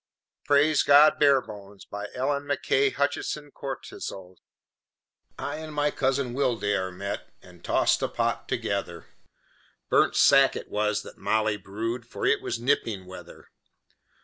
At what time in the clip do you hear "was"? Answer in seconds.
10.71-11.03, 12.41-12.59